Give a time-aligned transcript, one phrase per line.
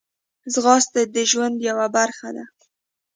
[0.53, 2.45] ځغاسته د ژوند یوه برخه ده